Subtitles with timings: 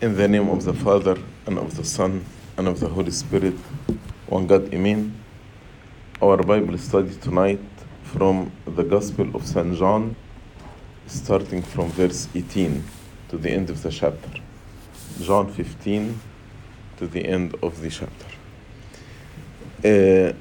[0.00, 1.16] In the name of the Father,
[1.46, 2.24] and of the Son,
[2.56, 3.54] and of the Holy Spirit,
[4.26, 5.14] one God, Amen.
[6.20, 7.60] Our Bible study tonight
[8.02, 9.76] from the Gospel of St.
[9.76, 10.16] John,
[11.06, 12.82] starting from verse 18
[13.28, 14.40] to the end of the chapter.
[15.22, 16.20] John 15
[16.96, 18.26] to the end of the chapter.
[19.84, 20.32] Uh,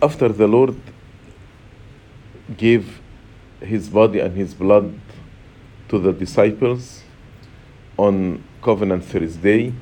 [0.00, 0.80] after the Lord
[2.56, 3.00] gave
[3.60, 4.98] his body and his blood
[5.88, 7.02] to the disciples
[8.00, 9.72] on Covenant Thursday,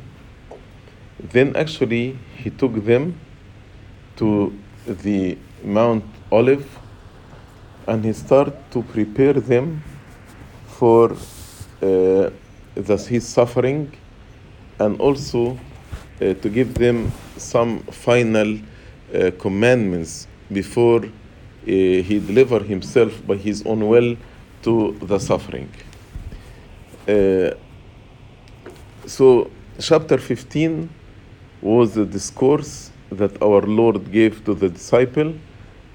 [1.32, 3.14] then actually he took them
[4.16, 4.52] to
[4.86, 6.66] the Mount Olive
[7.86, 9.82] and he started to prepare them
[10.66, 12.30] for uh,
[12.74, 13.92] the, his suffering
[14.80, 15.52] and also
[16.20, 18.58] uh, to give them some final
[19.14, 21.10] uh, commandments before uh,
[21.66, 24.16] he deliver himself by his own will
[24.62, 25.70] to the suffering.
[29.08, 30.86] So, chapter 15
[31.62, 35.32] was the discourse that our Lord gave to the disciple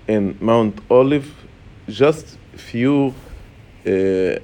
[0.07, 1.31] in Mount Olive
[1.87, 3.13] just few
[3.85, 4.39] uh,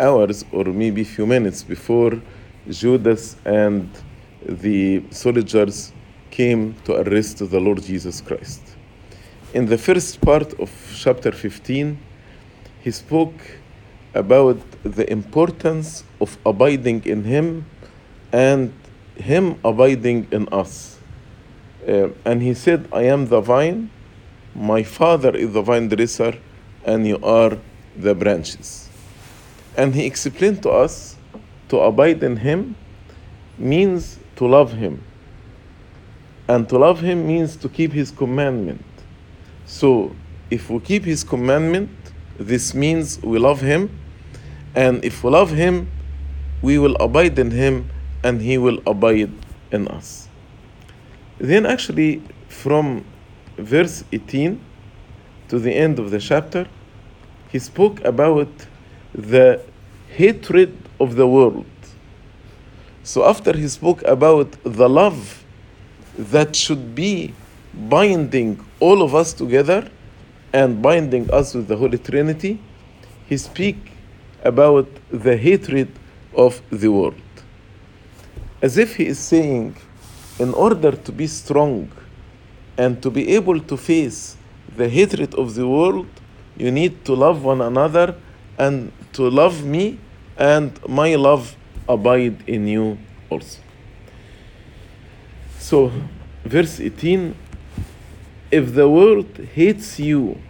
[0.00, 2.20] hours or maybe few minutes before
[2.68, 3.88] Judas and
[4.44, 5.92] the soldiers
[6.32, 8.62] came to arrest the Lord Jesus Christ.
[9.54, 11.96] In the first part of chapter 15,
[12.80, 13.40] he spoke
[14.12, 17.64] about the importance of abiding in Him
[18.36, 18.70] and
[19.16, 20.98] Him abiding in us.
[21.88, 23.90] Uh, and he said, I am the vine,
[24.54, 26.34] my Father is the vine dresser,
[26.84, 27.56] and you are
[27.96, 28.90] the branches.
[29.74, 31.16] And he explained to us
[31.70, 32.76] to abide in Him
[33.56, 35.02] means to love Him.
[36.46, 38.84] And to love Him means to keep His commandment.
[39.64, 40.14] So,
[40.50, 41.90] if we keep His commandment,
[42.38, 43.98] this means we love Him.
[44.74, 45.90] And if we love Him,
[46.60, 47.90] we will abide in Him
[48.22, 49.32] and He will abide
[49.70, 50.28] in us.
[51.38, 53.04] Then, actually, from
[53.58, 54.60] verse 18
[55.48, 56.66] to the end of the chapter,
[57.50, 58.48] he spoke about
[59.14, 59.62] the
[60.08, 61.66] hatred of the world.
[63.02, 65.44] So, after he spoke about the love
[66.18, 67.34] that should be
[67.74, 69.88] binding all of us together
[70.52, 72.58] and binding us with the Holy Trinity,
[73.28, 73.76] he speak
[74.42, 75.88] about the hatred
[76.34, 77.20] of the world.
[78.62, 79.76] As if he is saying,
[80.38, 81.90] in order to be strong
[82.78, 84.36] and to be able to face
[84.76, 86.08] the hatred of the world,
[86.56, 88.14] you need to love one another
[88.58, 89.98] and to love me,
[90.38, 91.56] and my love
[91.88, 92.98] abide in you
[93.30, 93.60] also.
[95.58, 95.92] So,
[96.44, 97.34] verse 18
[98.50, 100.40] If the world hates you,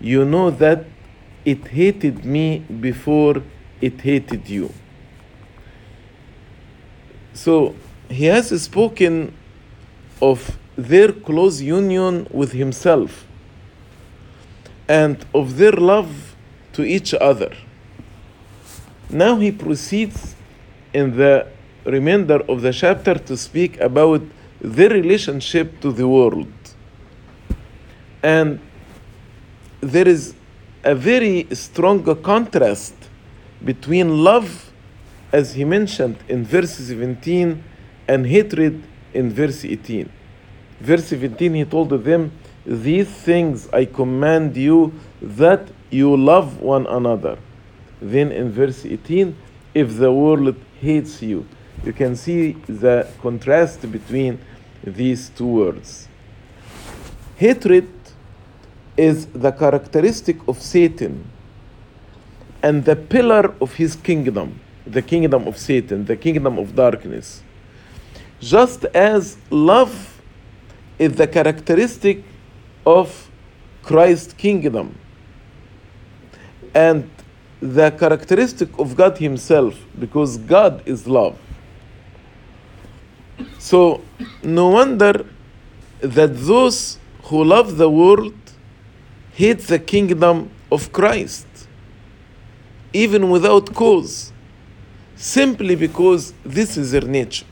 [0.00, 0.84] you know that
[1.44, 3.42] it hated me before
[3.80, 4.72] it hated you.
[7.34, 7.74] So,
[8.08, 9.34] he has spoken
[10.20, 13.26] of their close union with himself
[14.88, 16.34] and of their love
[16.72, 17.52] to each other.
[19.10, 20.34] Now he proceeds
[20.92, 21.46] in the
[21.84, 24.22] remainder of the chapter to speak about
[24.60, 26.52] their relationship to the world.
[28.22, 28.60] And
[29.80, 30.34] there is
[30.84, 32.94] a very strong contrast
[33.64, 34.67] between love,
[35.32, 37.62] as he mentioned in verse 17,
[38.06, 40.10] and hatred in verse 18.
[40.80, 42.32] Verse 17, he told them,
[42.64, 47.38] These things I command you that you love one another.
[48.00, 49.36] Then in verse 18,
[49.74, 51.46] if the world hates you,
[51.84, 54.38] you can see the contrast between
[54.84, 56.08] these two words.
[57.36, 57.88] Hatred
[58.96, 61.30] is the characteristic of Satan
[62.62, 67.42] and the pillar of his kingdom, the kingdom of Satan, the kingdom of darkness.
[68.40, 70.20] Just as love
[70.98, 72.24] is the characteristic
[72.86, 73.30] of
[73.82, 74.98] Christ's kingdom
[76.74, 77.10] and
[77.60, 81.38] the characteristic of God Himself, because God is love.
[83.58, 84.02] So,
[84.42, 85.26] no wonder
[86.00, 88.34] that those who love the world
[89.32, 91.46] hate the kingdom of Christ,
[92.92, 94.32] even without cause,
[95.18, 97.44] simply because this is their nature.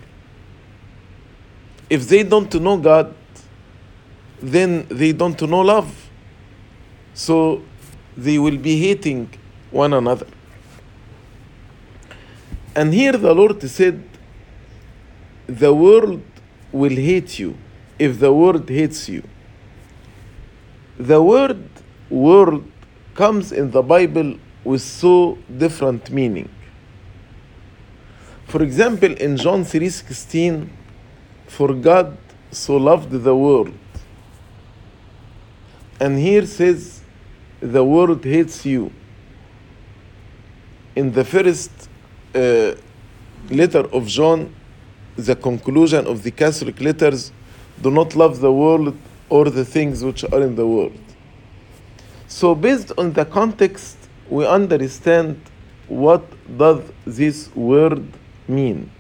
[1.90, 3.12] If they don't know God,
[4.40, 5.92] then they don't know love.
[7.12, 7.62] So
[8.16, 9.30] they will be hating
[9.72, 10.26] one another.
[12.74, 14.02] And here the Lord said,
[15.48, 16.22] The world
[16.70, 17.56] will hate you
[17.98, 19.22] if the world hates you.
[20.98, 21.68] The word
[22.10, 22.70] world
[23.14, 26.48] comes in the Bible with so different meaning.
[28.46, 30.68] For example, in John 3:16,
[31.48, 32.16] for God
[32.50, 33.74] so loved the world.
[35.98, 37.00] And here says
[37.60, 38.92] the world hates you.
[40.94, 41.70] In the first
[42.34, 42.74] uh,
[43.50, 44.54] letter of John,
[45.16, 47.32] the conclusion of the Catholic letters
[47.82, 48.96] do not love the world
[49.28, 50.98] or the things which are in the world.
[52.28, 53.96] So based on the context,
[54.28, 55.40] we understand
[55.88, 56.22] what
[56.58, 58.06] does this word
[58.48, 58.90] mean.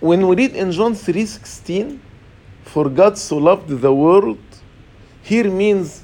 [0.00, 2.00] When we read in John 3:16,
[2.64, 4.38] for God so loved the world,
[5.22, 6.02] here means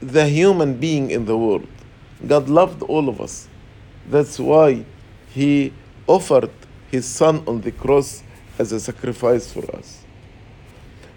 [0.00, 1.68] the human being in the world.
[2.26, 3.48] God loved all of us.
[4.10, 4.84] That's why
[5.32, 5.72] he
[6.06, 6.50] offered
[6.90, 8.22] his son on the cross
[8.58, 10.04] as a sacrifice for us.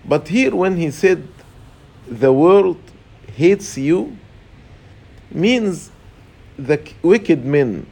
[0.06, 1.28] But here, when he said,
[2.08, 2.78] the world
[3.36, 4.18] hates you,
[5.32, 5.90] means
[6.58, 7.88] the wicked men,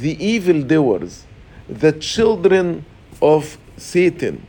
[0.00, 1.24] the evil doers,
[1.68, 2.84] the children
[3.22, 4.46] of Satan,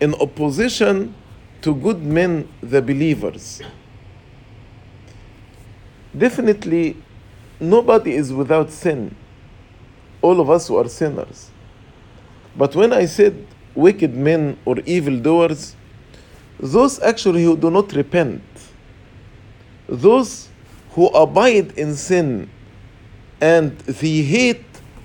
[0.00, 1.14] in opposition
[1.62, 3.62] to good men, the believers.
[6.16, 6.96] Definitely,
[7.58, 9.14] nobody is without sin.
[10.20, 11.50] All of us who are sinners.
[12.56, 15.74] But when I said wicked men or evildoers,
[16.60, 18.42] those actually who do not repent,
[19.88, 20.48] those
[20.90, 22.50] who abide in sin
[23.40, 24.64] and they hate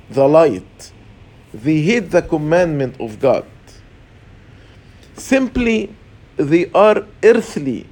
[0.10, 0.92] the light,
[1.54, 3.46] they hate the commandment of God.
[5.16, 5.96] Simply,
[6.38, 7.86] they are earthly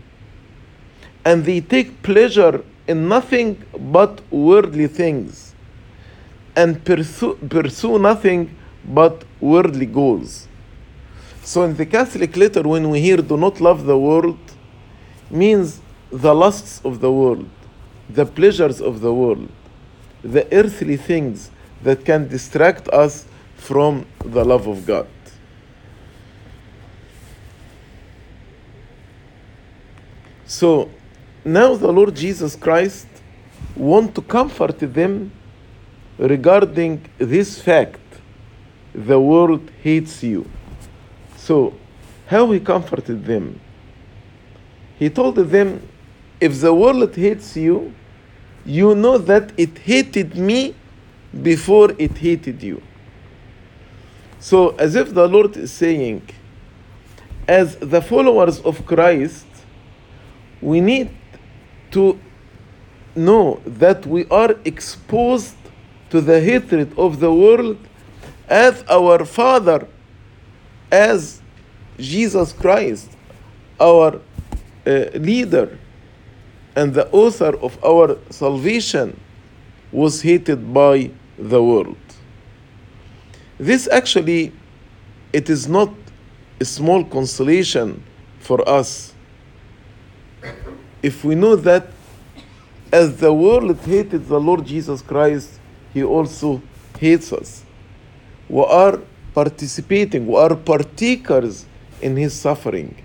[1.23, 5.53] and they take pleasure in nothing but worldly things
[6.55, 8.55] and pursue, pursue nothing
[8.85, 10.47] but worldly goals.
[11.43, 14.39] So in the Catholic letter, when we hear do not love the world,
[15.29, 15.79] means
[16.11, 17.49] the lusts of the world,
[18.09, 19.49] the pleasures of the world,
[20.23, 21.51] the earthly things
[21.83, 23.25] that can distract us
[23.55, 25.07] from the love of God.
[30.45, 30.89] So
[31.45, 33.07] now the Lord Jesus Christ
[33.75, 35.31] want to comfort them
[36.17, 37.99] regarding this fact
[38.93, 40.47] the world hates you
[41.37, 41.73] so
[42.27, 43.59] how he comforted them
[44.99, 45.81] he told them
[46.39, 47.93] if the world hates you
[48.65, 50.75] you know that it hated me
[51.41, 52.81] before it hated you.
[54.39, 56.27] So as if the lord is saying
[57.47, 59.45] as the followers of christ
[60.61, 61.09] we need
[61.91, 62.19] to
[63.15, 65.55] know that we are exposed
[66.09, 67.77] to the hatred of the world
[68.47, 69.87] as our Father,
[70.91, 71.41] as
[71.97, 73.09] Jesus Christ,
[73.79, 74.19] our
[74.85, 75.79] uh, leader
[76.75, 79.19] and the author of our salvation,
[79.91, 81.97] was hated by the world.
[83.57, 84.53] This actually,
[85.33, 85.93] it is not
[86.59, 88.03] a small consolation
[88.39, 89.11] for us
[91.01, 91.87] if we know that
[92.91, 95.59] as the world hated the Lord Jesus Christ,
[95.93, 96.61] He also
[96.99, 97.63] hates us.
[98.47, 98.99] We are
[99.33, 101.65] participating, we are partakers
[102.01, 102.95] in His suffering.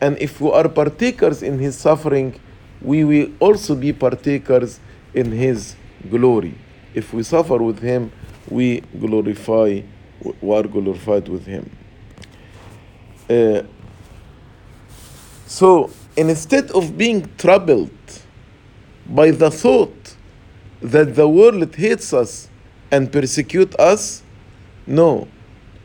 [0.00, 2.34] And if we are partakers in His suffering,
[2.82, 4.80] we will also be partakers
[5.14, 5.76] in His
[6.10, 6.54] glory.
[6.94, 8.12] If we suffer with Him,
[8.48, 9.82] we glorify,
[10.40, 11.70] we are glorified with Him.
[13.28, 13.62] Uh,
[15.46, 17.90] so, instead of being troubled
[19.06, 20.16] by the thought
[20.80, 22.48] that the world hates us
[22.90, 24.22] and persecute us,
[24.86, 25.28] no,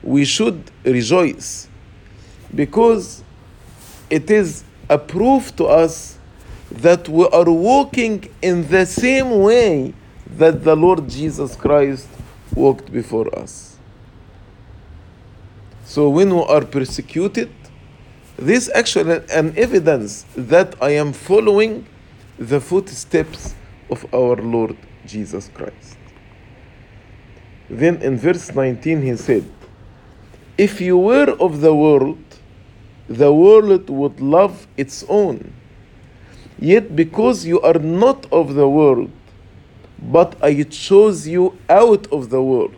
[0.02, 1.68] we should rejoice
[2.54, 3.24] because
[4.10, 6.15] it is a proof to us
[6.82, 9.94] that we are walking in the same way
[10.38, 12.08] that the Lord Jesus Christ
[12.54, 13.78] walked before us.
[15.86, 17.52] So when we are persecuted,
[18.38, 21.86] this actually an evidence that I am following
[22.38, 23.56] the footsteps
[23.90, 25.98] of our Lord Jesus Christ.
[27.70, 29.46] Then in verse 19 he said,
[30.58, 32.20] If you were of the world,
[33.08, 35.54] the world would love its own.
[36.60, 39.12] Yet because you are not of the world,
[40.00, 42.76] but I chose you out of the world,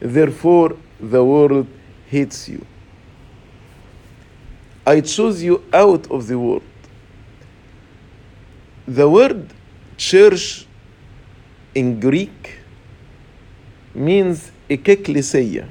[0.00, 1.66] therefore the world
[2.08, 2.64] hates you.
[4.86, 6.62] I chose you out of the world.
[8.86, 9.52] The word
[9.96, 10.66] church
[11.74, 12.58] in Greek
[13.94, 15.68] means ekeklesia.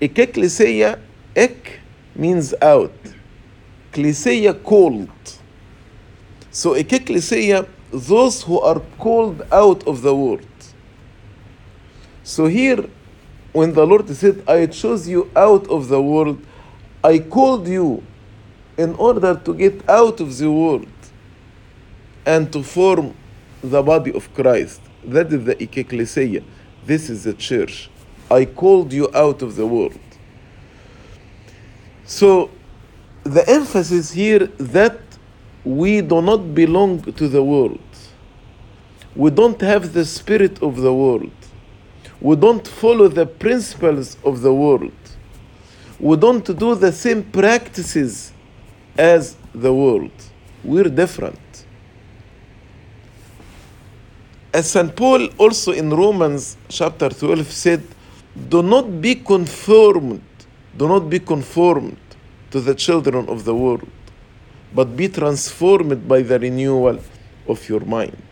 [0.00, 0.98] Ekeklesia,
[1.36, 1.80] ek
[2.16, 3.13] means out.
[3.94, 5.08] Klesia called.
[6.50, 10.46] So ekeklesia, those who are called out of the world.
[12.24, 12.84] So here,
[13.52, 16.44] when the Lord said, I chose you out of the world,
[17.04, 18.02] I called you
[18.76, 20.88] in order to get out of the world
[22.26, 23.14] and to form
[23.62, 24.80] the body of Christ.
[25.04, 26.42] That is the ecclesia.
[26.84, 27.90] This is the church.
[28.30, 30.00] I called you out of the world.
[32.06, 32.50] So
[33.24, 34.98] the emphasis here that
[35.64, 37.80] we do not belong to the world.
[39.16, 41.32] We don't have the spirit of the world.
[42.20, 44.92] We don't follow the principles of the world.
[45.98, 48.32] We don't do the same practices
[48.98, 50.12] as the world.
[50.62, 51.38] We're different.
[54.52, 54.94] As St.
[54.94, 57.82] Paul also in Romans chapter 12 said,
[58.48, 60.22] Do not be conformed,
[60.76, 61.96] do not be conformed
[62.54, 63.88] to the children of the world,
[64.72, 67.00] but be transformed by the renewal
[67.48, 68.28] of your mind.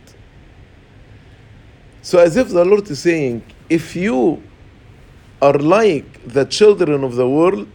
[2.02, 4.41] So, as if the Lord is saying, if you
[5.41, 7.67] are like the children of the world,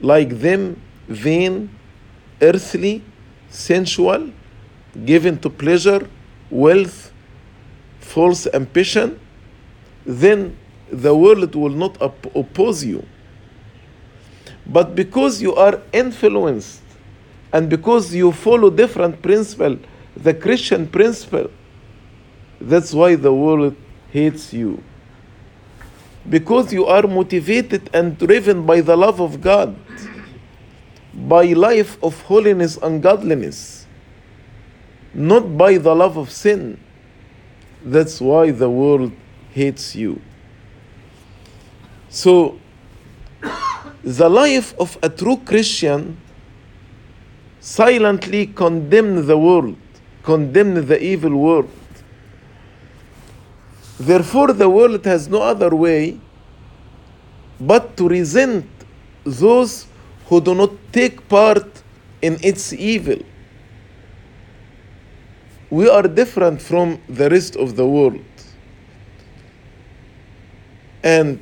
[0.00, 1.70] like them, vain,
[2.40, 3.02] earthly,
[3.50, 4.30] sensual,
[5.04, 6.08] given to pleasure,
[6.50, 7.12] wealth,
[7.98, 9.18] false ambition,
[10.06, 10.56] then
[10.88, 13.04] the world will not op- oppose you.
[14.66, 16.82] But because you are influenced
[17.52, 19.78] and because you follow different principle,
[20.16, 21.50] the Christian principle,
[22.60, 23.76] that's why the world
[24.10, 24.82] hates you.
[26.28, 29.76] Because you are motivated and driven by the love of God,
[31.12, 33.86] by life of holiness and godliness,
[35.12, 36.80] not by the love of sin.
[37.84, 39.12] That's why the world
[39.52, 40.20] hates you.
[42.08, 42.58] So,
[44.04, 46.18] the life of a true Christian
[47.60, 49.76] silently condemn the world,
[50.22, 51.70] condemn the evil world.
[53.98, 56.20] Therefore, the world has no other way
[57.58, 58.66] but to resent
[59.24, 59.86] those
[60.26, 61.82] who do not take part
[62.20, 63.18] in its evil.
[65.70, 68.20] We are different from the rest of the world.
[71.02, 71.40] And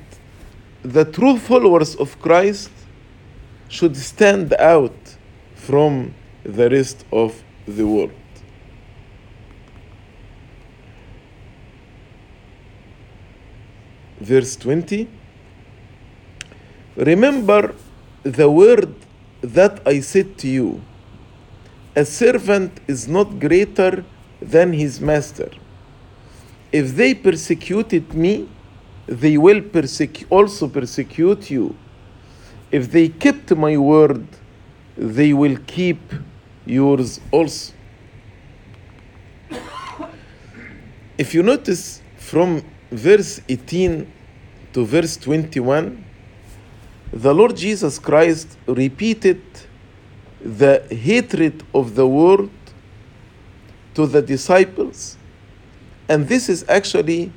[0.82, 2.70] the true followers of Christ
[3.68, 5.16] should stand out
[5.54, 8.12] from the rest of the world.
[14.20, 15.08] Verse 20
[16.96, 17.74] Remember
[18.22, 18.94] the word
[19.40, 20.82] that I said to you
[21.94, 24.04] a servant is not greater
[24.40, 25.50] than his master.
[26.72, 28.48] If they persecuted me,
[29.06, 31.76] they will persecu- also persecute you.
[32.70, 34.26] If they kept my word,
[34.96, 36.00] they will keep
[36.64, 37.72] yours also.
[41.18, 44.10] If you notice from verse 18
[44.72, 46.04] to verse 21,
[47.12, 49.42] the Lord Jesus Christ repeated
[50.40, 52.50] the hatred of the world
[53.94, 55.18] to the disciples
[56.08, 57.32] and this is actually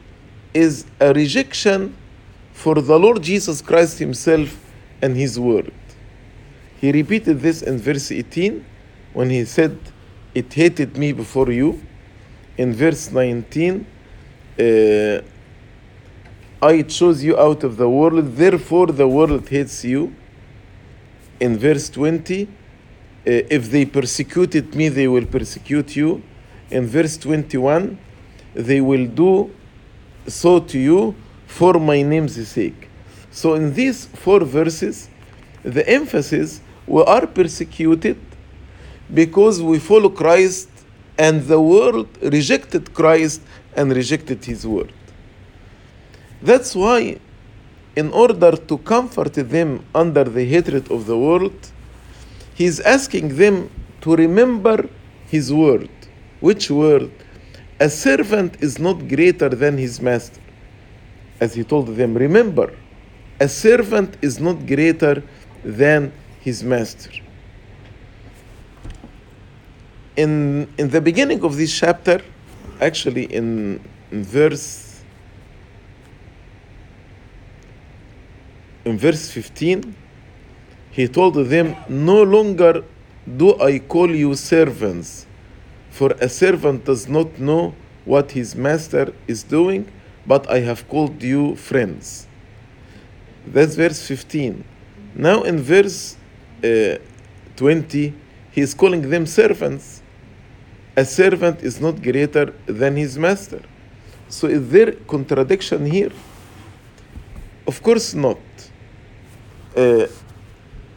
[0.55, 1.95] is a rejection
[2.53, 4.57] for the Lord Jesus Christ himself
[5.01, 5.73] and his word.
[6.79, 8.65] He repeated this in verse 18
[9.13, 9.77] when he said,
[10.33, 11.81] It hated me before you.
[12.57, 13.85] In verse 19,
[14.57, 15.21] uh,
[16.61, 20.15] I chose you out of the world, therefore the world hates you.
[21.41, 22.47] In verse 20, uh,
[23.25, 26.23] if they persecuted me, they will persecute you.
[26.71, 27.97] In verse 21,
[28.53, 29.51] they will do
[30.27, 31.15] so to you
[31.47, 32.89] for my name's sake.
[33.31, 35.09] So, in these four verses,
[35.63, 38.17] the emphasis we are persecuted
[39.13, 40.69] because we follow Christ
[41.17, 43.41] and the world rejected Christ
[43.75, 44.93] and rejected his word.
[46.41, 47.19] That's why,
[47.95, 51.71] in order to comfort them under the hatred of the world,
[52.53, 53.69] he's asking them
[54.01, 54.89] to remember
[55.27, 55.89] his word.
[56.39, 57.11] Which word?
[57.79, 60.41] A servant is not greater than his master.
[61.39, 62.73] As he told them, remember,
[63.39, 65.21] a servant is not greater
[65.63, 67.11] than his master.
[70.15, 72.21] In, in the beginning of this chapter,
[72.79, 74.85] actually in, in verse
[78.85, 79.95] in verse 15,
[80.91, 82.83] he told them, No longer
[83.37, 85.25] do I call you servants,
[85.95, 87.73] for a servant does not know
[88.03, 89.89] what his master is doing,
[90.27, 92.27] but I have called you friends.
[93.47, 94.65] That's verse 15.
[95.15, 96.17] Now in verse
[96.61, 96.97] uh,
[97.55, 98.13] 20,
[98.51, 100.01] he is calling them servants.
[100.97, 103.61] A servant is not greater than his master.
[104.27, 106.11] So is there contradiction here?
[107.65, 108.41] Of course not.
[109.73, 110.07] Uh,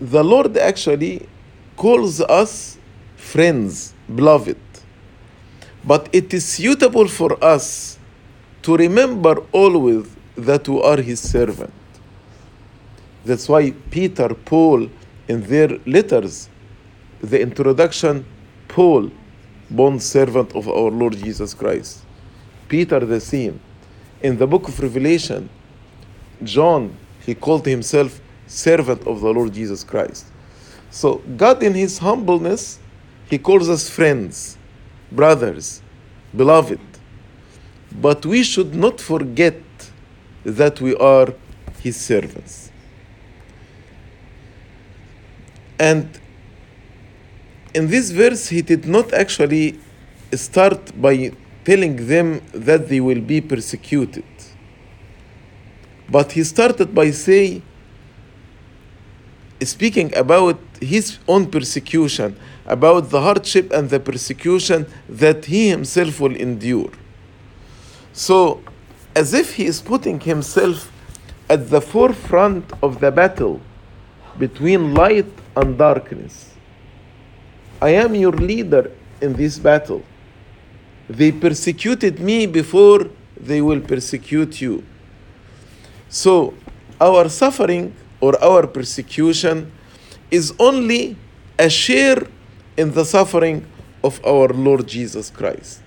[0.01, 1.29] the Lord actually
[1.77, 2.79] calls us
[3.17, 4.68] friends, beloved.
[5.89, 7.99] But it is suitable for us
[8.61, 11.73] to remember always that we are His servant.
[13.25, 14.91] That's why Peter, Paul,
[15.29, 16.51] in their letters,
[17.23, 18.27] the introduction,
[18.69, 19.11] Paul,
[19.71, 22.03] bond servant of our Lord Jesus Christ.
[22.69, 23.59] Peter the same.
[24.21, 25.49] In the book of Revelation,
[26.45, 30.27] John, he called himself servant of the Lord Jesus Christ.
[30.91, 32.79] So God in his humbleness,
[33.31, 34.58] he calls us friends,
[35.11, 35.83] brothers,
[36.37, 36.81] beloved.
[37.93, 39.61] But we should not forget
[40.45, 41.35] that we are
[41.81, 42.71] his servants.
[45.79, 46.19] And
[47.75, 49.79] in this verse, he did not actually
[50.33, 51.33] start by
[51.65, 54.25] telling them that they will be persecuted.
[56.11, 57.63] But he started by saying,
[59.63, 62.39] speaking about his own persecution,
[62.69, 66.91] about the hardship and the persecution that he himself will endure.
[68.13, 68.63] So,
[69.17, 70.93] as if he is putting himself
[71.49, 73.61] at the forefront of the battle
[74.39, 76.55] between light and darkness.
[77.81, 80.03] I am your leader in this battle.
[81.09, 83.09] They persecuted me before
[83.41, 84.85] they will persecute you.
[86.09, 86.55] So,
[87.01, 89.73] our suffering or our persecution
[90.31, 91.17] is only
[91.59, 92.27] a share
[92.79, 93.67] in the suffering
[94.05, 95.83] of our Lord Jesus Christ.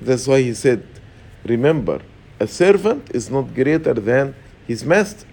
[0.00, 0.86] That's why he said,
[1.44, 2.00] Remember,
[2.38, 4.34] a servant is not greater than
[4.68, 5.26] his master.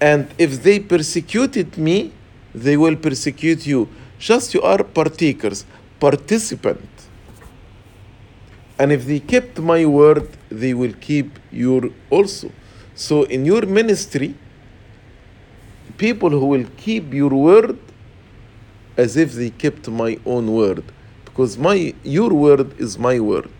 [0.00, 2.12] And if they persecuted me,
[2.52, 3.88] they will persecute you.
[4.18, 5.64] Just you are partakers,
[6.00, 6.88] participant.
[8.78, 12.50] And if they kept my word, they will keep your also.
[12.96, 14.34] So in your ministry,
[15.96, 17.78] people who will keep your word
[18.96, 20.84] as if they kept my own word.
[21.24, 23.50] Because my your word is my word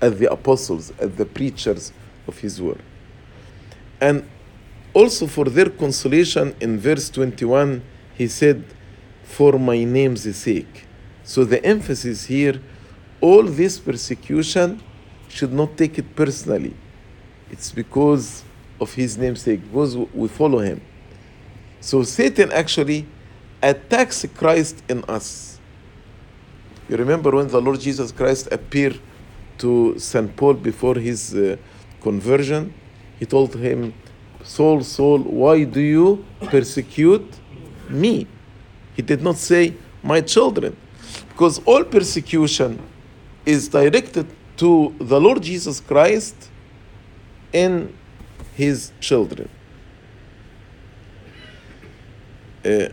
[0.00, 1.92] as the apostles, as the preachers
[2.26, 2.82] of his word.
[4.00, 4.28] And
[4.94, 7.82] also for their consolation in verse 21,
[8.14, 8.64] he said,
[9.24, 10.86] For my name's sake.
[11.24, 12.60] So the emphasis here,
[13.20, 14.82] all this persecution
[15.28, 16.74] should not take it personally.
[17.50, 18.44] It's because
[18.80, 20.80] of his name's sake, because we follow him.
[21.80, 23.06] So Satan actually
[23.62, 25.58] attacks Christ in us.
[26.88, 29.00] You remember when the Lord Jesus Christ appeared
[29.58, 30.34] to St.
[30.36, 31.56] Paul before his uh,
[32.00, 32.72] conversion?
[33.18, 33.92] He told him,
[34.44, 37.28] Saul, Saul, why do you persecute
[37.88, 38.26] me?
[38.94, 40.76] He did not say, my children,
[41.30, 42.80] because all persecution
[43.44, 44.26] is directed
[44.58, 46.50] to the Lord Jesus Christ
[47.52, 47.92] and
[48.54, 49.48] his children.
[52.64, 52.88] Uh,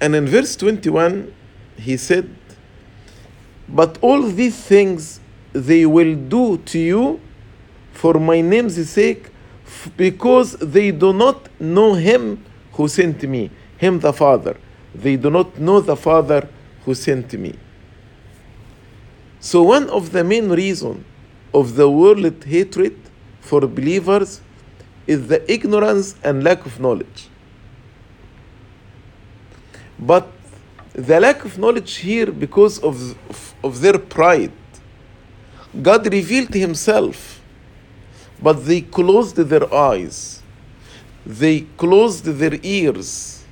[0.00, 1.32] and in verse 21,
[1.76, 2.28] he said,
[3.68, 5.20] But all these things
[5.52, 7.20] they will do to you
[7.92, 9.30] for my name's sake,
[9.96, 14.56] because they do not know him who sent me, him the Father.
[14.94, 16.48] They do not know the Father
[16.84, 17.54] who sent me.
[19.38, 21.04] So one of the main reasons
[21.52, 22.96] of the world hatred
[23.40, 24.40] for believers
[25.06, 27.29] is the ignorance and lack of knowledge.
[30.00, 30.26] But
[30.94, 34.52] the lack of knowledge here because of, of, of their pride.
[35.80, 37.40] God revealed Himself,
[38.42, 40.42] but they closed their eyes,
[41.24, 43.44] they closed their ears,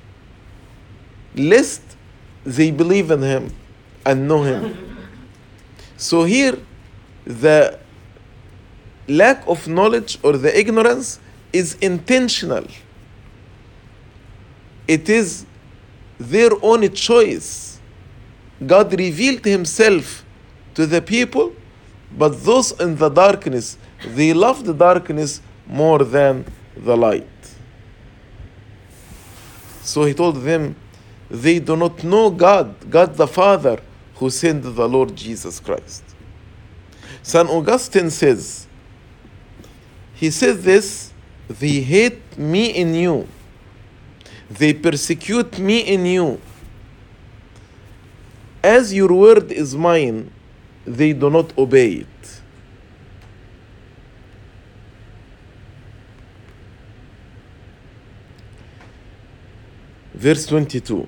[1.37, 1.83] lest
[2.45, 3.55] they believe in Him
[4.05, 4.99] and know Him.
[5.97, 6.59] so here,
[7.25, 7.79] the
[9.07, 11.21] lack of knowledge or the ignorance
[11.53, 12.67] is intentional.
[14.89, 15.45] It is
[16.19, 17.81] their own choice.
[18.65, 20.25] God revealed Himself
[20.75, 21.55] to the people,
[22.17, 26.45] but those in the darkness, they love the darkness more than
[26.77, 27.27] the light.
[29.83, 30.77] So He told them,
[31.31, 33.81] they do not know God, God the Father,
[34.17, 36.03] who sent the Lord Jesus Christ.
[37.23, 37.49] St.
[37.49, 38.67] Augustine says,
[40.15, 41.13] he says this,
[41.49, 43.29] they hate me in you
[44.51, 46.41] they persecute me in you.
[48.63, 50.31] As your word is mine,
[50.85, 52.41] they do not obey it.
[60.15, 61.07] Verse 22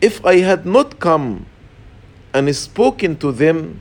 [0.00, 1.46] If I had not come
[2.32, 3.80] and spoken to them,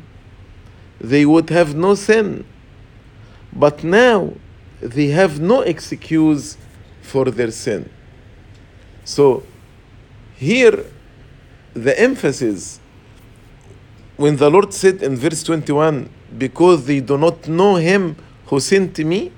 [0.99, 2.43] they would have no sin.
[3.53, 4.33] But now
[4.81, 6.57] they have no excuse
[7.07, 7.89] for their sin.
[9.03, 9.43] So
[10.35, 10.85] here
[11.73, 12.79] the emphasis
[14.17, 18.15] when the Lord said in verse 21, because they do not know him
[18.47, 19.31] who sent me,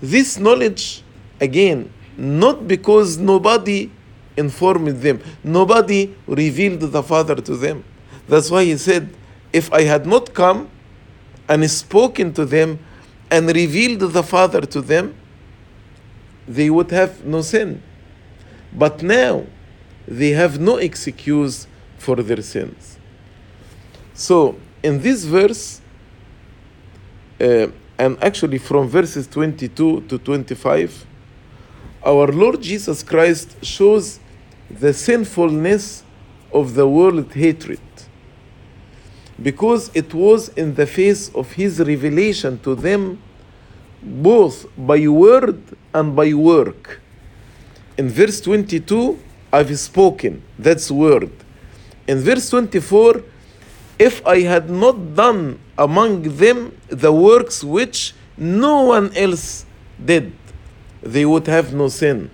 [0.00, 1.02] this knowledge,
[1.40, 3.90] again, not because nobody
[4.36, 7.84] informed them, nobody revealed the Father to them.
[8.28, 9.12] That's why he said,
[9.52, 10.70] If I had not come
[11.48, 12.78] and spoken to them
[13.30, 15.16] and revealed the Father to them,
[16.46, 17.82] they would have no sin.
[18.72, 19.46] But now
[20.06, 21.66] they have no excuse
[21.98, 22.98] for their sins.
[24.14, 25.80] So, in this verse,
[27.40, 31.06] uh, and actually from verses 22 to 25,
[32.04, 34.18] our Lord Jesus Christ shows
[34.70, 36.02] the sinfulness
[36.52, 37.80] of the world hatred
[39.40, 43.20] because it was in the face of his revelation to them
[44.02, 45.62] both by word
[45.94, 47.00] and by work.
[47.96, 49.18] In verse 22,
[49.52, 51.30] I've spoken, that's word.
[52.06, 53.22] In verse 24,
[53.98, 59.66] if I had not done among them the works which no one else
[60.02, 60.32] did,
[61.02, 62.30] they would have no sin.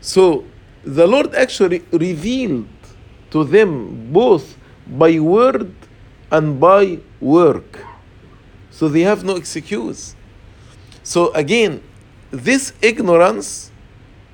[0.00, 0.44] So
[0.82, 2.68] the Lord actually revealed
[3.30, 5.74] to them both by word
[6.30, 7.84] and by work.
[8.70, 10.14] So they have no excuse.
[11.02, 11.82] So again,
[12.30, 13.70] this ignorance,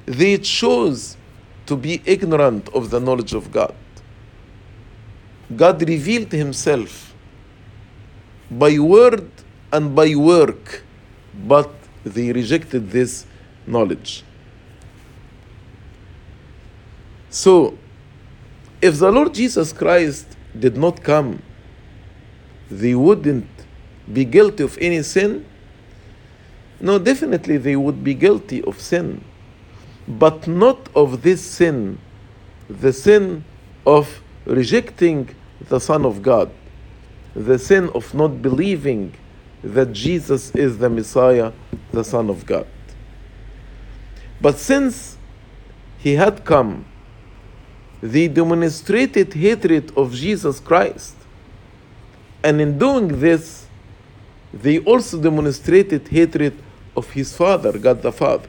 [0.07, 1.16] they chose
[1.66, 3.74] to be ignorant of the knowledge of God.
[5.54, 7.14] God revealed Himself
[8.50, 9.30] by word
[9.72, 10.85] and by work,
[11.46, 11.70] but
[12.04, 13.26] they rejected this
[13.66, 14.24] knowledge.
[17.30, 17.76] So,
[18.80, 21.42] if the Lord Jesus Christ did not come,
[22.70, 23.48] they wouldn't
[24.12, 25.44] be guilty of any sin?
[26.85, 29.25] No, definitely they would be guilty of sin,
[30.07, 31.99] but not of this sin,
[32.68, 33.42] the sin
[33.87, 35.35] of rejecting
[35.66, 36.51] the Son of God,
[37.35, 39.14] the sin of not believing
[39.62, 41.53] that Jesus is the Messiah,
[41.90, 42.66] the Son of God.
[44.38, 45.16] But since
[46.01, 46.85] he had come,
[48.03, 51.14] they demonstrated hatred of Jesus Christ.
[52.42, 53.66] And in doing this,
[54.53, 56.53] they also demonstrated hatred
[56.96, 58.48] of his Father, God the Father.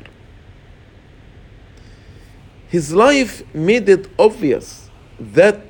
[2.68, 5.62] His life made it obvious that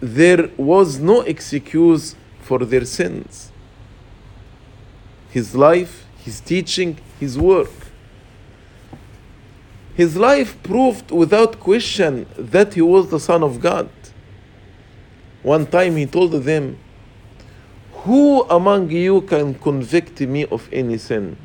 [0.00, 3.52] there was no excuse for their sins.
[5.30, 7.70] His life, his teaching, his work.
[9.94, 13.88] His life proved without question that he was the Son of God.
[15.42, 16.78] One time he told them,
[18.04, 21.36] Who among you can convict me of any sin?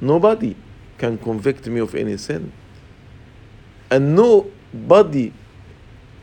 [0.00, 0.56] Nobody
[0.98, 2.52] can convict me of any sin.
[3.90, 5.32] And nobody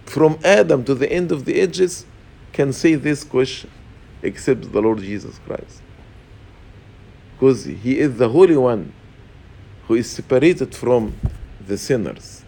[0.05, 2.05] from Adam to the end of the ages
[2.53, 3.69] can say this question
[4.23, 5.81] except the Lord Jesus Christ.
[7.33, 8.93] Because he is the Holy One
[9.87, 11.13] who is separated from
[11.65, 12.45] the sinners.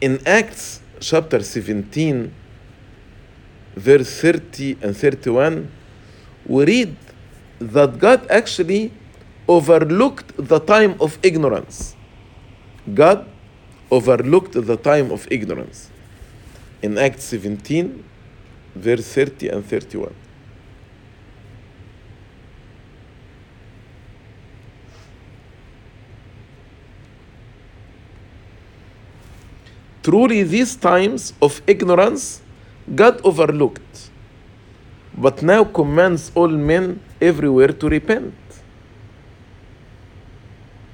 [0.00, 2.32] In Acts chapter 17,
[3.76, 5.70] verse 30 and 31,
[6.46, 6.96] we read
[7.58, 8.92] that God actually
[9.46, 11.96] overlooked the time of ignorance.
[12.94, 13.26] God
[13.90, 15.90] overlooked the time of ignorance.
[16.82, 18.04] In Acts 17,
[18.74, 20.14] verse 30 and 31.
[30.08, 32.40] Truly, these times of ignorance
[32.94, 34.08] God overlooked,
[35.14, 38.32] but now commands all men everywhere to repent.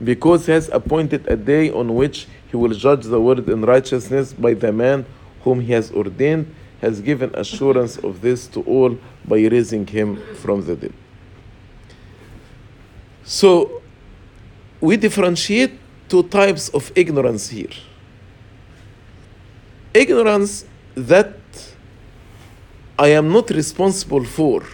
[0.02, 4.32] Because he has appointed a day on which he will judge the world in righteousness
[4.32, 5.06] by the man
[5.42, 10.66] whom he has ordained, has given assurance of this to all by raising him from
[10.66, 10.92] the dead.
[13.22, 13.80] So,
[14.80, 17.70] we differentiate two types of ignorance here
[19.94, 21.36] ignorance that
[22.98, 24.64] I am not responsible for.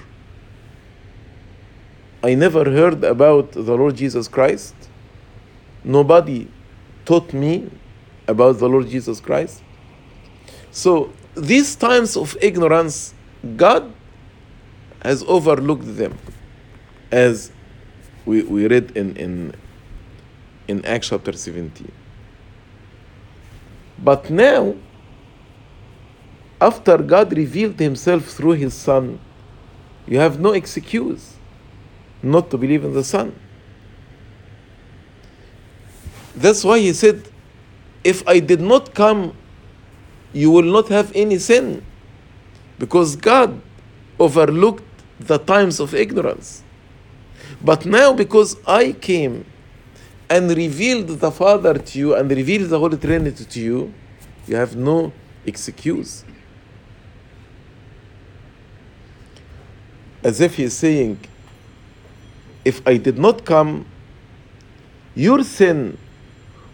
[2.22, 4.74] I never heard about the Lord Jesus Christ.
[5.84, 6.48] Nobody
[7.04, 7.70] taught me
[8.26, 9.62] about the Lord Jesus Christ.
[10.70, 13.14] So, these times of ignorance,
[13.56, 13.92] God
[15.02, 16.18] has overlooked them,
[17.10, 17.50] as
[18.26, 19.54] we, we read in, in,
[20.68, 21.90] in Acts chapter 17.
[23.98, 24.74] But now,
[26.60, 29.18] after God revealed himself through his Son,
[30.06, 31.36] you have no excuse
[32.22, 33.34] not to believe in the Son.
[36.34, 37.28] That's why he said,
[38.04, 39.36] If I did not come,
[40.32, 41.84] you will not have any sin.
[42.78, 43.60] Because God
[44.18, 44.84] overlooked
[45.18, 46.62] the times of ignorance.
[47.62, 49.44] But now, because I came
[50.30, 53.94] and revealed the Father to you and revealed the Holy Trinity to you,
[54.46, 55.12] you have no
[55.44, 56.24] excuse.
[60.22, 61.18] As if he's saying,
[62.64, 63.86] if I did not come,
[65.14, 65.96] your sin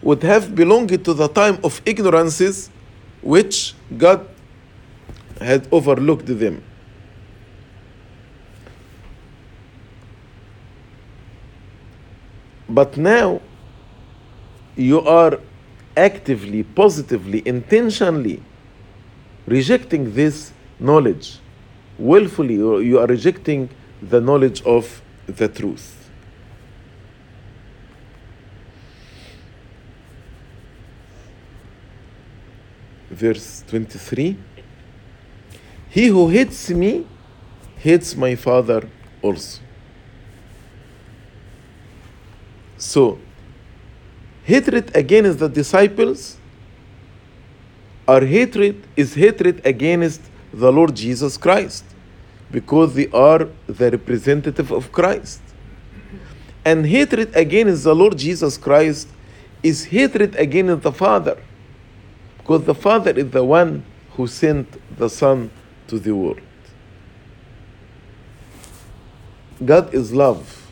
[0.02, 2.70] would have belonged to the time of ignorances
[3.22, 4.28] which God
[5.40, 6.62] had overlooked them.
[12.68, 13.40] But now
[14.76, 15.38] you are
[15.96, 18.42] actively, positively, intentionally
[19.46, 21.38] rejecting this knowledge.
[21.98, 23.70] Willfully, you are rejecting
[24.02, 26.10] the knowledge of the truth.
[33.10, 34.36] Verse 23
[35.88, 37.06] He who hates me
[37.76, 38.88] hates my Father
[39.22, 39.60] also.
[42.76, 43.18] So,
[44.44, 46.36] hatred against the disciples
[48.08, 50.20] our hatred is hatred against
[50.56, 51.84] the Lord Jesus Christ
[52.50, 55.42] because they are the representative of Christ.
[56.64, 59.08] And hatred against the Lord Jesus Christ
[59.62, 61.36] is hatred against the Father
[62.38, 64.66] because the Father is the one who sent
[64.96, 65.50] the Son
[65.88, 66.40] to the world.
[69.64, 70.70] God is love.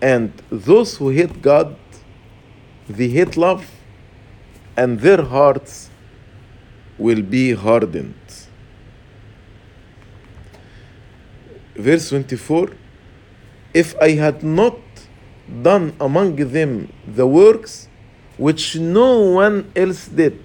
[0.00, 1.76] And those who hate God,
[2.88, 3.70] they hate love,
[4.76, 5.89] and their hearts
[7.00, 8.14] will be hardened.
[11.74, 12.70] Verse 24
[13.72, 14.76] If I had not
[15.62, 17.88] done among them the works
[18.36, 20.44] which no one else did,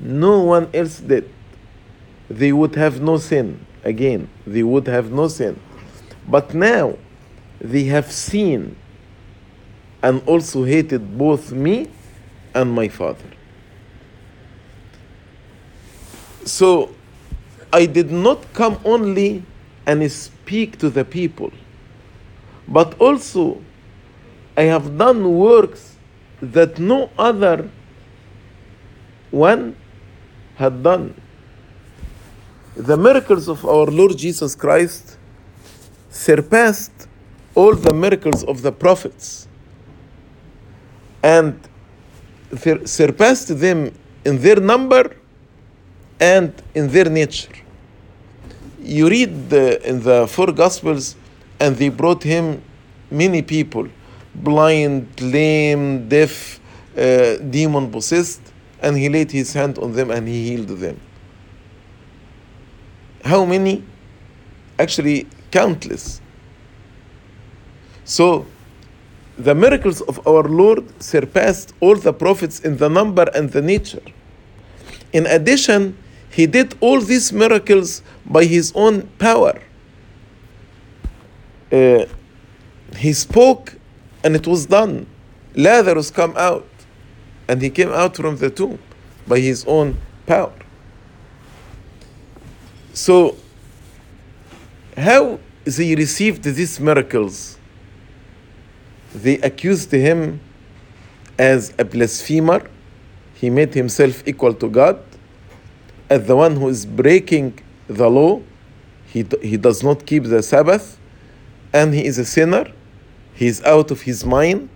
[0.00, 1.30] no one else did,
[2.30, 3.64] they would have no sin.
[3.84, 5.60] Again, they would have no sin.
[6.26, 6.96] But now,
[7.60, 8.76] they have seen
[10.02, 11.88] and also hated both me
[12.54, 13.33] and my father.
[16.44, 16.94] So
[17.72, 19.44] I did not come only
[19.86, 21.50] and speak to the people,
[22.68, 23.62] but also
[24.56, 25.96] I have done works
[26.40, 27.70] that no other
[29.30, 29.76] one
[30.56, 31.20] had done.
[32.76, 35.16] The miracles of our Lord Jesus Christ
[36.10, 37.08] surpassed
[37.54, 39.48] all the miracles of the prophets
[41.22, 41.58] and
[42.84, 43.92] surpassed them
[44.24, 45.16] in their number
[46.20, 47.52] and in their nature.
[48.80, 51.16] You read the, in the four Gospels,
[51.60, 52.62] and they brought him
[53.10, 53.88] many people
[54.34, 56.60] blind, lame, deaf,
[56.96, 58.40] uh, demon possessed,
[58.82, 61.00] and he laid his hand on them and he healed them.
[63.24, 63.84] How many?
[64.78, 66.20] Actually, countless.
[68.04, 68.46] So,
[69.38, 74.02] the miracles of our Lord surpassed all the prophets in the number and the nature.
[75.12, 75.96] In addition,
[76.34, 79.60] he did all these miracles by his own power.
[81.70, 82.06] Uh,
[82.96, 83.76] he spoke
[84.24, 85.06] and it was done.
[85.54, 86.66] Lazarus come out
[87.46, 88.80] and he came out from the tomb
[89.28, 90.52] by his own power.
[92.94, 93.36] So,
[94.96, 97.58] how they received these miracles?
[99.14, 100.40] They accused him
[101.38, 102.68] as a blasphemer.
[103.34, 104.98] He made himself equal to God.
[106.10, 108.42] As the one who is breaking the law,
[109.06, 110.98] he, he does not keep the Sabbath,
[111.72, 112.72] and he is a sinner.
[113.34, 114.68] He is out of his mind.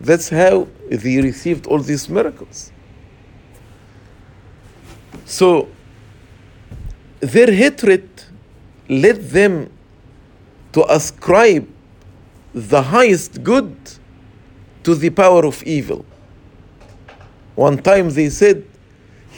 [0.00, 2.72] That's how they received all these miracles.
[5.24, 5.68] So,
[7.20, 8.08] their hatred
[8.88, 9.70] led them
[10.72, 11.68] to ascribe
[12.54, 13.76] the highest good
[14.84, 16.04] to the power of evil.
[17.54, 18.64] One time they said,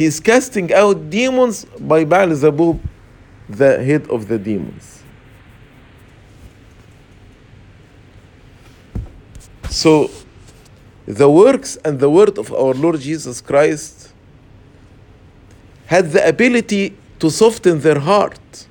[0.00, 2.80] He's casting out demons by Beelzebub,
[3.50, 5.02] the head of the demons.
[9.68, 10.10] So,
[11.04, 14.14] the works and the word of our Lord Jesus Christ
[15.84, 18.66] had the ability to soften their heart.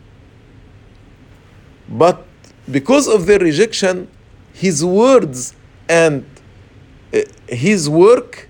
[1.88, 2.26] But
[2.72, 4.08] because of their rejection,
[4.52, 5.54] his words
[5.88, 6.26] and
[7.14, 8.49] uh, his work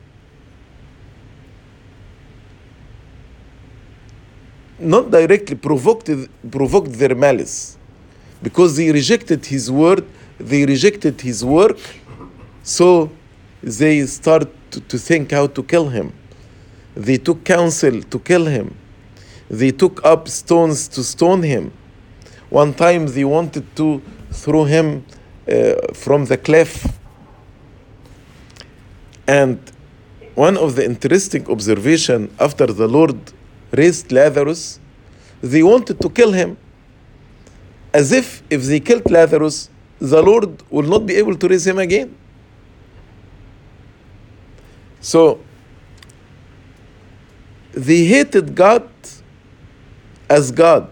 [4.79, 6.09] not directly provoked,
[6.49, 7.77] provoked their malice
[8.41, 10.05] because they rejected his word,
[10.37, 11.77] they rejected his work,
[12.63, 13.09] so
[13.61, 16.13] they start to, to think how to kill him.
[16.95, 18.75] They took counsel to kill him.
[19.49, 21.71] They took up stones to stone him.
[22.49, 25.05] One time they wanted to throw him
[25.47, 26.87] uh, from the cliff.
[29.27, 29.59] And
[30.35, 33.17] one of the interesting observation after the Lord
[33.71, 34.79] raised Lazarus,
[35.41, 36.57] they wanted to kill him.
[37.93, 41.79] As if if they killed Lazarus, the Lord will not be able to raise him
[41.79, 42.15] again.
[45.01, 45.39] So
[47.71, 48.89] they hated God
[50.29, 50.89] as God.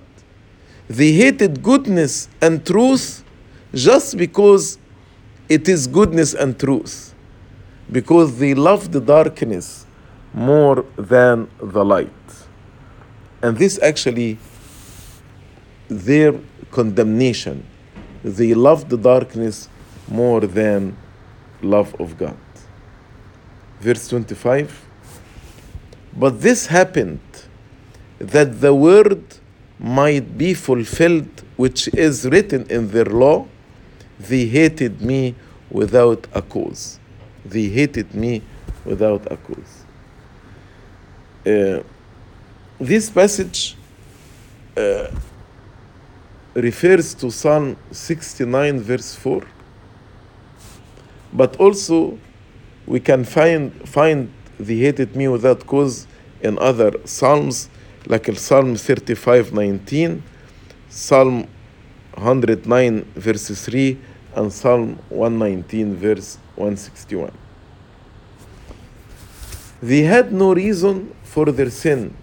[0.90, 3.24] They hated goodness and truth
[3.74, 4.78] just because
[5.50, 7.14] it is goodness and truth.
[7.92, 9.86] Because they loved the darkness
[10.34, 12.10] more than the light.
[13.42, 14.38] And this actually
[15.88, 16.34] their
[16.72, 17.66] condemnation.
[18.24, 19.70] They love the darkness
[20.08, 20.98] more than
[21.62, 22.38] love of God.
[23.80, 24.86] Verse 25.
[26.16, 27.20] But this happened
[28.20, 29.24] that the word
[29.80, 33.48] might be fulfilled which is written in their law
[34.20, 35.36] they hated me
[35.70, 37.00] without a cause
[37.46, 38.42] they hated me
[38.86, 39.84] without a cause
[41.46, 41.84] uh,
[42.80, 43.76] this passage
[44.76, 45.08] uh,
[46.54, 49.44] refers to psalm 69 verse 4
[51.34, 52.18] but also
[52.86, 56.08] we can find find they hated me without cause
[56.42, 57.70] in other psalms
[58.06, 60.24] like Psalm 35 19
[60.90, 61.48] Psalm
[62.14, 63.98] 109 verse 3
[64.36, 67.32] and Psalm 119 verse 161
[69.82, 72.16] they had no reason for their sin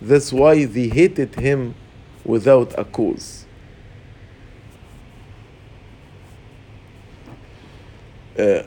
[0.00, 1.74] that's why they hated him
[2.24, 3.46] without a cause
[8.38, 8.62] uh,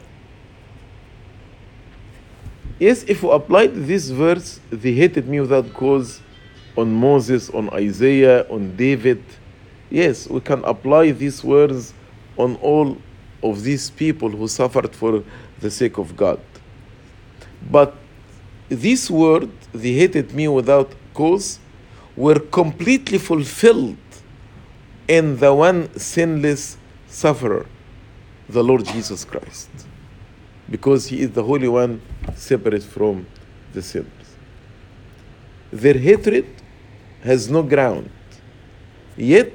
[2.81, 6.19] Yes, if we applied this verse, they hated me without cause
[6.75, 9.23] on Moses, on Isaiah, on David.
[9.91, 11.93] Yes, we can apply these words
[12.37, 12.97] on all
[13.43, 15.23] of these people who suffered for
[15.59, 16.39] the sake of God.
[17.69, 17.95] But
[18.67, 21.59] this word, they hated me without cause,
[22.15, 23.97] were completely fulfilled
[25.07, 27.65] in the one sinless sufferer,
[28.49, 29.69] the Lord Jesus Christ
[30.71, 32.01] because he is the Holy One
[32.33, 33.27] separate from
[33.73, 34.07] the sinners.
[35.71, 36.47] Their hatred
[37.21, 38.09] has no ground,
[39.17, 39.51] yet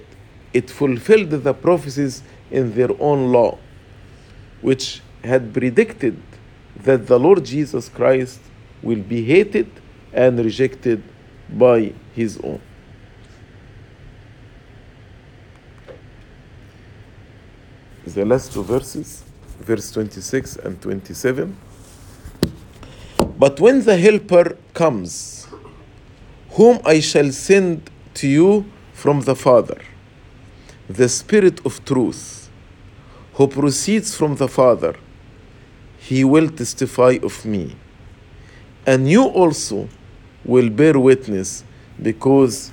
[0.52, 3.58] it fulfilled the prophecies in their own law,
[4.60, 6.20] which had predicted
[6.84, 8.38] that the Lord Jesus Christ
[8.82, 9.68] will be hated
[10.12, 11.02] and rejected
[11.48, 12.60] by his own.
[18.06, 19.24] The last two verses
[19.60, 21.56] verse 26 and 27.
[23.38, 25.46] But when the Helper comes,
[26.50, 29.80] whom I shall send to you from the Father,
[30.88, 32.48] the Spirit of truth,
[33.34, 34.96] who proceeds from the Father,
[35.98, 37.76] he will testify of me.
[38.86, 39.88] And you also
[40.46, 41.62] will bear witness
[42.00, 42.70] because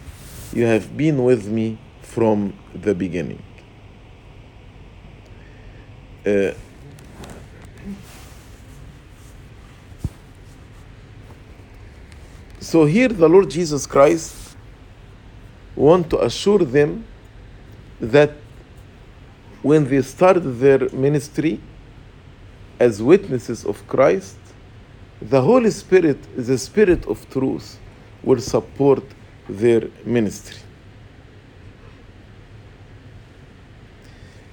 [0.53, 3.41] you have been with me from the beginning.
[6.25, 6.51] Uh,
[12.73, 14.55] So here the Lord Jesus Christ
[15.75, 17.05] want to assure them
[17.99, 18.31] that
[19.61, 21.59] when they start their ministry
[22.79, 24.37] as witnesses of Christ,
[25.29, 27.79] the Holy Spirit, the Spirit of truth,
[28.23, 29.03] will support
[29.47, 30.57] their ministry.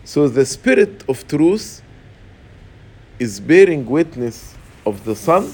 [0.04, 1.82] So the Spirit of truth
[3.18, 4.54] is bearing witness
[4.86, 5.52] of the Son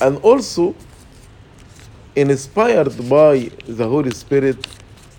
[0.00, 0.74] and also
[2.14, 4.66] inspired by the Holy Spirit,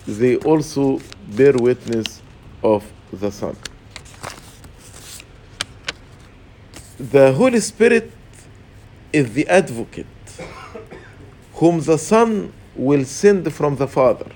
[0.06, 2.22] they also bear witness
[2.62, 3.56] of the Son.
[6.98, 8.12] The Holy Spirit
[9.12, 10.06] is the advocate
[11.54, 14.30] whom the Son will send from the Father.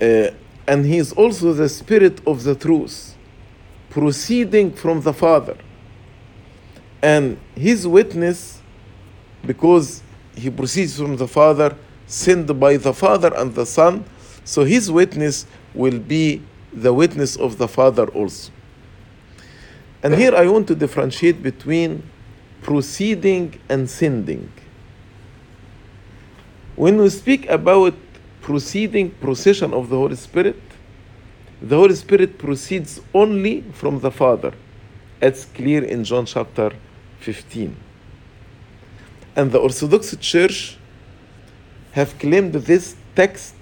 [0.00, 0.30] Uh,
[0.66, 3.16] and he is also the Spirit of the truth,
[3.90, 5.56] proceeding from the Father.
[7.02, 8.60] And his witness,
[9.46, 10.02] because
[10.34, 11.76] he proceeds from the Father,
[12.06, 14.04] sent by the Father and the Son.
[14.44, 16.42] So his witness will be
[16.72, 18.52] the witness of the Father also.
[20.02, 22.02] And here I want to differentiate between
[22.62, 24.50] proceeding and sending.
[26.74, 27.94] When we speak about
[28.40, 30.60] proceeding procession of the Holy Spirit,
[31.60, 34.52] the Holy Spirit proceeds only from the Father.
[35.22, 36.72] It's clear in John chapter
[37.20, 37.74] 15.
[39.34, 40.76] And the Orthodox Church
[41.92, 43.54] have claimed this text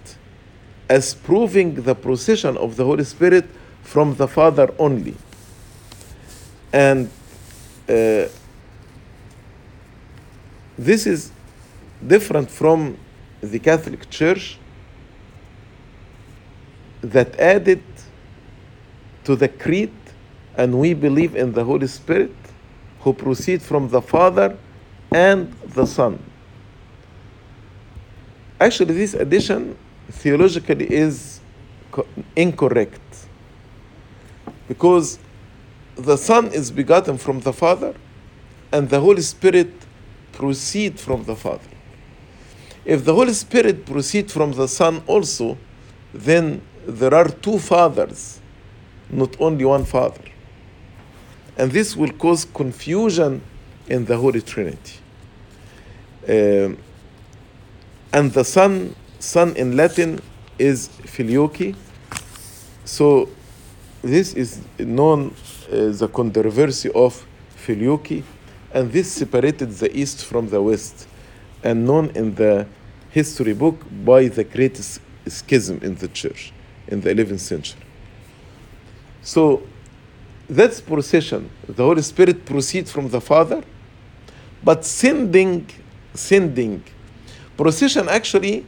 [0.88, 3.46] as proving the procession of the Holy Spirit
[3.82, 5.14] from the Father only.
[6.72, 7.08] And
[7.88, 8.26] uh,
[10.76, 11.30] this is
[12.06, 12.98] different from
[13.40, 14.58] the Catholic Church
[17.02, 17.82] that added
[19.24, 19.92] to the creed,
[20.56, 22.34] and we believe in the Holy Spirit
[23.00, 24.56] who proceed from the Father
[25.12, 26.18] and the Son.
[28.60, 29.76] Actually, this addition
[30.10, 31.40] theologically is
[31.90, 32.06] co-
[32.36, 33.00] incorrect
[34.68, 35.18] because
[35.96, 37.94] the Son is begotten from the Father
[38.72, 39.72] and the Holy Spirit
[40.36, 41.70] proceed from the Father.
[42.84, 45.56] If the Holy Spirit proceed from the Son also,
[46.12, 48.40] then there are two fathers,
[49.10, 50.20] not only one Father.
[51.56, 53.40] And this will cause confusion
[53.88, 54.98] in the Holy Trinity.
[56.28, 56.78] Um,
[58.12, 60.20] and the Son, Son in Latin
[60.58, 61.74] is filioque.
[62.84, 63.28] So
[64.02, 65.34] this is known
[65.70, 67.26] as the controversy of
[67.56, 68.22] filioque,
[68.74, 71.06] and this separated the East from the West,
[71.62, 72.66] and known in the
[73.10, 74.76] history book by the Great
[75.26, 76.52] Schism in the Church
[76.88, 77.80] in the 11th century.
[79.22, 79.62] So
[80.50, 81.48] that's procession.
[81.66, 83.62] The Holy Spirit proceeds from the Father,
[84.62, 85.66] but sending,
[86.12, 86.82] sending,
[87.56, 88.66] procession actually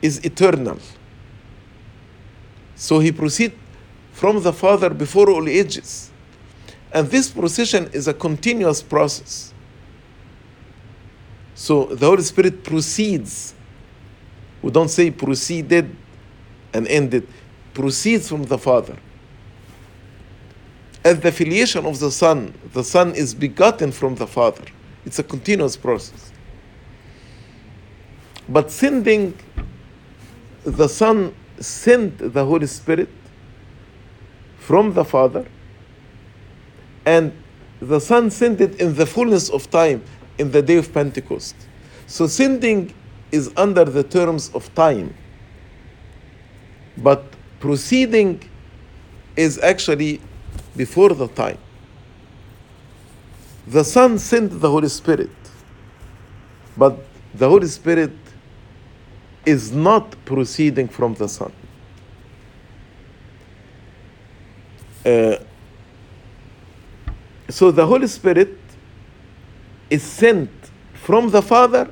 [0.00, 0.78] is eternal.
[2.76, 3.54] So he proceeds
[4.12, 6.10] from the Father before all ages.
[6.96, 9.52] And this procession is a continuous process.
[11.54, 13.54] So the Holy Spirit proceeds.
[14.62, 15.94] We don't say proceeded
[16.72, 17.28] and ended,
[17.74, 18.96] proceeds from the Father.
[21.04, 24.64] As the filiation of the Son, the Son is begotten from the Father.
[25.04, 26.32] It's a continuous process.
[28.48, 29.38] But sending
[30.64, 33.10] the Son sent the Holy Spirit
[34.56, 35.46] from the Father,
[37.06, 37.32] and
[37.80, 40.02] the Son sent it in the fullness of time
[40.38, 41.54] in the day of Pentecost.
[42.06, 42.92] So sending
[43.32, 45.14] is under the terms of time,
[46.98, 47.24] but
[47.60, 48.48] proceeding
[49.36, 50.20] is actually
[50.76, 51.58] before the time.
[53.66, 55.30] The Son sent the Holy Spirit,
[56.76, 56.98] but
[57.34, 58.12] the Holy Spirit
[59.44, 61.52] is not proceeding from the Son.
[65.04, 65.36] Uh,
[67.48, 68.58] so the Holy Spirit
[69.88, 70.50] is sent
[70.94, 71.88] from the Father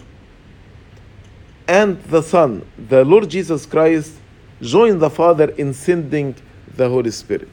[1.69, 2.67] and the Son.
[2.89, 4.13] The Lord Jesus Christ
[4.61, 6.35] joined the Father in sending
[6.77, 7.49] the Holy Spirit.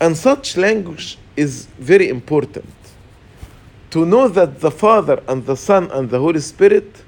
[0.00, 2.72] And such language is very important.
[3.90, 7.02] To know that the Father and the Son and the Holy Spirit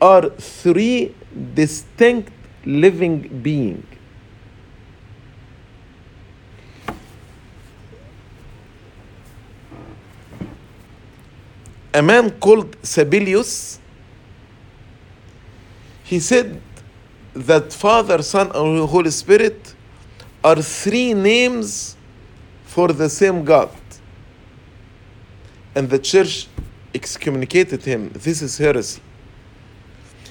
[0.00, 1.14] are three
[1.54, 2.32] distinct
[2.64, 3.84] living beings.
[11.92, 13.78] A man called Sabellius,
[16.04, 16.60] he said
[17.34, 19.74] that Father, Son, and Holy Spirit
[20.42, 21.96] are three names
[22.64, 23.70] for the same God.
[25.74, 26.48] And the church
[26.94, 28.10] excommunicated him.
[28.10, 29.00] This is heresy.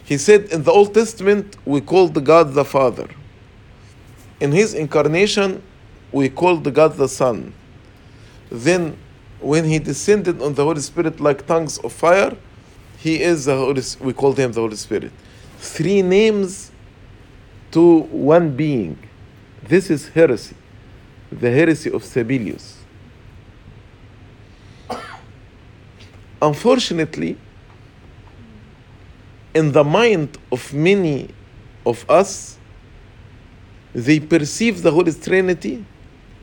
[0.04, 3.08] He said in the Old Testament, we called God the Father.
[4.40, 5.62] In his incarnation,
[6.12, 7.54] we called God the Son.
[8.50, 8.98] Then,
[9.42, 12.36] when he descended on the Holy Spirit like tongues of fire,
[12.98, 15.12] he is the Holy we called him the Holy Spirit.
[15.60, 16.72] Three names
[17.72, 18.98] to one being.
[19.64, 20.56] This is heresy,
[21.32, 22.76] the heresy of Sabellius.
[26.42, 27.38] Unfortunately,
[29.54, 31.30] in the mind of many
[31.86, 32.58] of us,
[33.94, 35.84] they perceive the Holy Trinity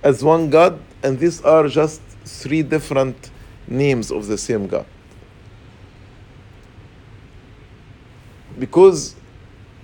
[0.03, 3.31] as one God, and these are just three different
[3.69, 4.87] names of the same God.
[8.59, 9.15] Because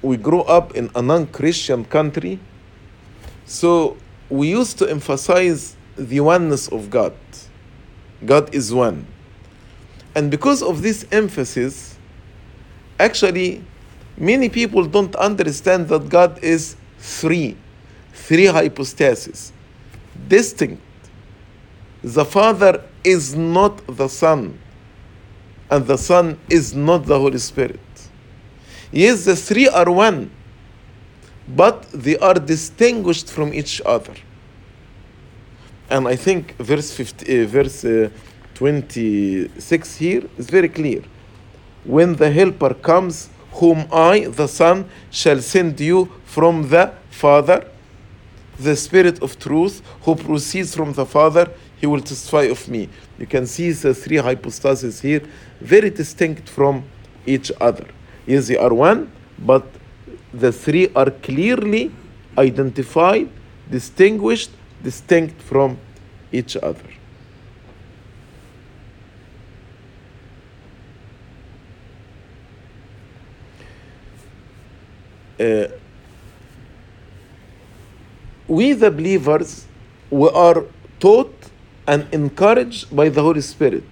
[0.02, 2.38] we grow up in a non Christian country,
[3.44, 3.96] so
[4.28, 7.14] we used to emphasize the oneness of God.
[8.24, 9.06] God is one.
[10.14, 11.96] And because of this emphasis,
[12.98, 13.64] actually,
[14.16, 17.56] many people don't understand that God is three,
[18.12, 19.52] three hypostases,
[20.28, 20.80] distinct.
[22.02, 24.58] The Father is not the Son,
[25.70, 27.80] and the Son is not the Holy Spirit.
[28.90, 30.30] Yes, the three are one,
[31.48, 34.14] but they are distinguished from each other.
[35.88, 38.10] And I think verse 50, uh, verse uh,
[38.54, 41.02] 26 here is very clear.
[41.84, 47.66] When the Helper comes, whom I, the Son, shall send you from the Father,
[48.58, 51.50] the Spirit of truth, who proceeds from the Father,
[51.82, 52.88] he will testify of me.
[53.18, 55.20] You can see the three hypostases here,
[55.60, 56.84] very distinct from
[57.26, 57.86] each other.
[58.24, 59.66] Yes, they are one, but
[60.32, 61.90] the three are clearly
[62.38, 63.28] identified,
[63.68, 65.76] distinguished, distinct from
[66.30, 66.88] each other.
[75.40, 75.66] Uh,
[78.46, 79.66] we the believers
[80.10, 80.62] we are
[81.00, 81.34] taught
[81.86, 83.84] and encouraged by the Holy Spirit.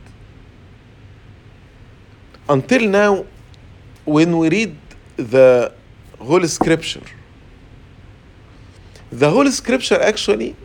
[2.48, 3.26] Until now,
[4.04, 4.76] when we read
[5.16, 5.72] the
[6.18, 7.02] Holy Scripture,
[9.10, 10.56] the Holy Scripture actually,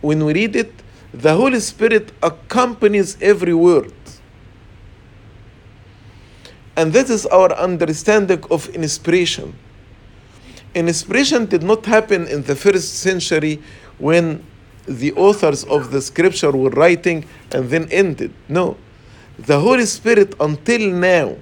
[0.00, 0.72] when we read it,
[1.12, 3.92] the Holy Spirit accompanies every word.
[6.76, 9.54] And that is our understanding of inspiration.
[10.74, 13.62] Inspiration did not happen in the first century
[13.98, 14.44] when
[14.86, 18.32] the authors of the scripture were writing and then ended.
[18.48, 18.76] No.
[19.38, 21.36] The Holy Spirit, until now,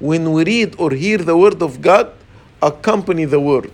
[0.00, 2.12] when we read or hear the word of God,
[2.60, 3.72] accompany the word.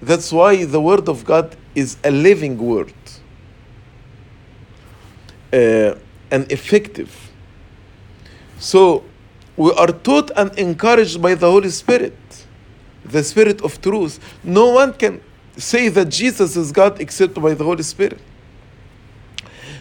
[0.00, 2.92] That's why the word of God is a living word
[5.52, 5.94] uh,
[6.30, 7.30] and effective.
[8.58, 9.04] So
[9.56, 12.16] we are taught and encouraged by the Holy Spirit,
[13.04, 14.18] the Spirit of truth.
[14.42, 15.20] No one can
[15.56, 18.20] say that Jesus is God except by the Holy Spirit.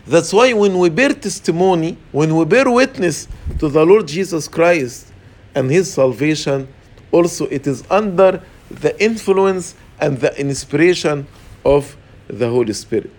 [0.05, 3.27] That's why when we bear testimony, when we bear witness
[3.59, 5.11] to the Lord Jesus Christ
[5.55, 6.67] and his salvation,
[7.11, 11.25] also it is under the influence and the inspiration
[11.63, 11.95] of
[12.27, 13.11] the Holy Spirit.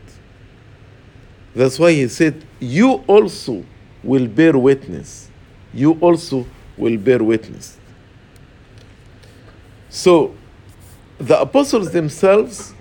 [1.55, 3.65] That's why he said, You also
[4.03, 5.31] will bear witness.
[5.73, 6.47] You also
[6.77, 7.79] will bear witness.
[9.89, 10.35] So,
[11.19, 12.75] the apostles themselves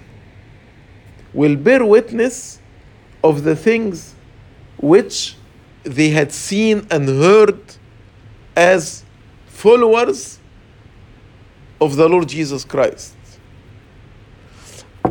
[1.34, 2.60] will bear witness
[3.24, 4.14] of the things
[4.78, 5.36] which
[5.84, 7.60] they had seen and heard
[8.56, 9.04] as
[9.48, 10.40] followers
[11.80, 13.16] of the Lord Jesus Christ.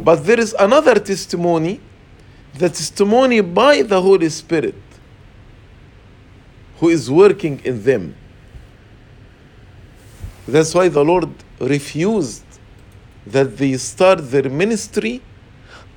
[0.02, 1.80] But there is another testimony,
[2.54, 4.74] the testimony by the Holy Spirit
[6.78, 8.16] who is working in them.
[10.48, 12.44] That's why the Lord refused
[13.26, 15.22] that they start their ministry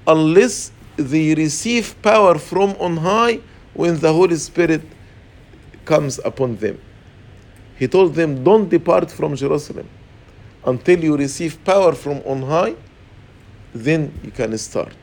[0.07, 3.39] unless they receive power from on high
[3.73, 4.82] when the Holy Spirit
[5.84, 6.80] comes upon them.
[7.78, 9.89] He told them, Don't depart from Jerusalem
[10.65, 12.76] until you receive power from on high,
[13.73, 14.95] then you can start.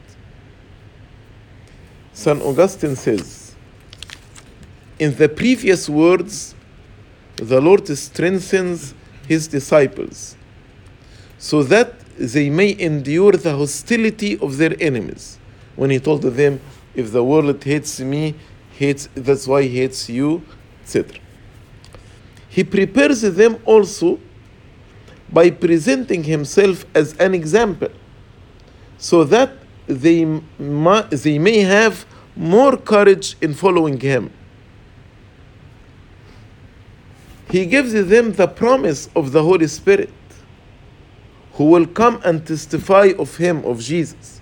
[2.12, 2.40] St.
[2.42, 3.54] Augustine says,
[4.98, 6.54] In the previous words,
[7.36, 8.94] the Lord strengthens
[9.26, 10.36] his disciples
[11.38, 15.38] so that they may endure the hostility of their enemies.
[15.76, 16.60] When he told them,
[16.94, 18.34] if the world hates me,
[18.72, 20.42] hates that's why he hates you,
[20.82, 21.18] etc.
[22.48, 24.20] He prepares them also
[25.32, 27.88] by presenting himself as an example,
[28.98, 29.52] so that
[29.86, 30.24] they,
[30.58, 32.04] ma- they may have
[32.36, 34.30] more courage in following him.
[37.50, 40.10] He gives them the promise of the Holy Spirit
[41.62, 44.40] who will come and testify of him, of Jesus,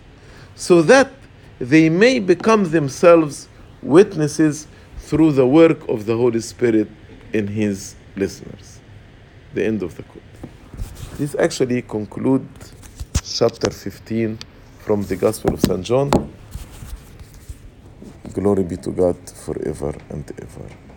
[0.55, 1.13] so that
[1.59, 3.47] they may become themselves
[3.83, 4.67] witnesses
[4.97, 6.89] through the work of the Holy Spirit
[7.35, 8.81] in his listeners.
[9.53, 10.23] The end of the quote.
[11.19, 12.73] This actually concludes
[13.23, 14.39] chapter 15
[14.79, 15.83] from the Gospel of St.
[15.83, 16.11] John.
[18.33, 20.90] Glory be to God forever and ever.